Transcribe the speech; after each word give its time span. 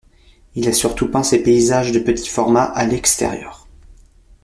Il 0.55 0.67
a 0.67 0.73
surtout 0.73 1.11
peint 1.11 1.21
ses 1.21 1.43
paysages 1.43 1.91
de 1.91 1.99
petit 1.99 2.27
format 2.27 2.63
à 2.63 2.85
l'extérieur. 2.87 3.67